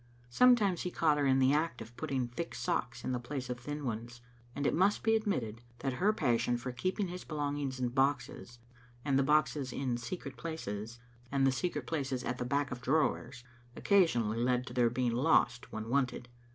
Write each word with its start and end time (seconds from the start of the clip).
Sometimes 0.31 0.81
he 0.81 0.89
caught 0.89 1.19
her 1.19 1.27
in 1.27 1.37
the 1.37 1.53
act 1.53 1.79
of 1.79 1.95
putting 1.95 2.27
thick 2.27 2.55
socks 2.55 3.03
in 3.03 3.11
the 3.11 3.19
place 3.19 3.51
of 3.51 3.59
thin 3.59 3.85
ones, 3.85 4.19
and 4.55 4.65
it 4.65 4.73
must 4.73 5.03
be 5.03 5.15
admitted 5.15 5.61
that 5.77 5.93
her 6.01 6.11
passion 6.11 6.57
for 6.57 6.71
keeping 6.71 7.07
his 7.07 7.23
belongings 7.23 7.79
in 7.79 7.89
boxes, 7.89 8.57
and 9.05 9.19
the 9.19 9.21
boxes 9.21 9.71
in 9.71 9.97
secret 9.97 10.37
places, 10.37 10.97
and 11.31 11.45
the 11.45 11.51
secret 11.51 11.85
places 11.85 12.23
at 12.23 12.39
the 12.39 12.45
back 12.45 12.71
of 12.71 12.81
drawers, 12.81 13.43
occasionally 13.75 14.39
led 14.39 14.65
to 14.65 14.73
their 14.73 14.89
being 14.89 15.11
lost 15.13 15.71
when 15.71 15.87
wanted. 15.87 16.27